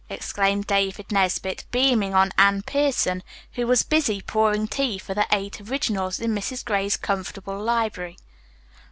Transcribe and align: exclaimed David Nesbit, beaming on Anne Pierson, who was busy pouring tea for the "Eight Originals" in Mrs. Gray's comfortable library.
exclaimed 0.09 0.65
David 0.65 1.11
Nesbit, 1.11 1.65
beaming 1.69 2.15
on 2.15 2.31
Anne 2.35 2.63
Pierson, 2.63 3.21
who 3.53 3.67
was 3.67 3.83
busy 3.83 4.19
pouring 4.19 4.67
tea 4.67 4.97
for 4.97 5.13
the 5.13 5.27
"Eight 5.31 5.61
Originals" 5.61 6.19
in 6.19 6.33
Mrs. 6.33 6.65
Gray's 6.65 6.97
comfortable 6.97 7.59
library. 7.61 8.17